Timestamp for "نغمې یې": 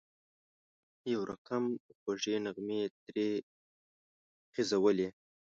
2.45-2.87